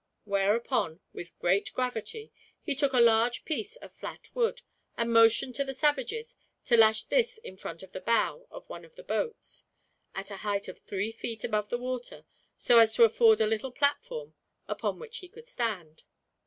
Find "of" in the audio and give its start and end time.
3.75-3.93, 7.83-7.91, 8.49-8.67, 8.83-8.95, 10.67-10.79